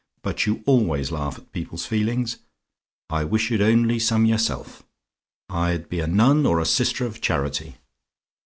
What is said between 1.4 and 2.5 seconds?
people's feelings;